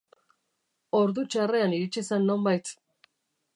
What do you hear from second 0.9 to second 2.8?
Ordu txarrean iritsi zen nonbait.